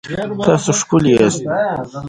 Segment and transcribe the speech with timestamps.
[0.45, 1.41] تاسو ښکلي یاست